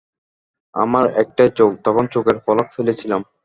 আমার 0.75 1.05
একটাই 1.21 1.49
চোখ, 1.57 1.71
তখন 1.85 2.05
চোখের 2.13 2.37
পলক 2.45 2.67
ফেলেছিলাম। 2.75 3.21